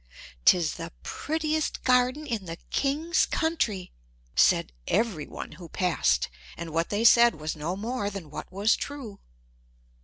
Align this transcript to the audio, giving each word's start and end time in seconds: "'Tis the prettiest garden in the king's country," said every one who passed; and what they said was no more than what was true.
"'Tis 0.45 0.77
the 0.77 0.91
prettiest 1.03 1.83
garden 1.83 2.25
in 2.25 2.45
the 2.45 2.55
king's 2.71 3.27
country," 3.27 3.91
said 4.35 4.73
every 4.87 5.27
one 5.27 5.51
who 5.51 5.69
passed; 5.69 6.27
and 6.57 6.71
what 6.71 6.89
they 6.89 7.03
said 7.03 7.35
was 7.35 7.55
no 7.55 7.75
more 7.75 8.09
than 8.09 8.31
what 8.31 8.51
was 8.51 8.75
true. 8.75 9.19